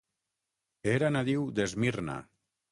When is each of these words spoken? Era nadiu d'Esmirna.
Era 0.95 1.13
nadiu 1.17 1.45
d'Esmirna. 1.61 2.21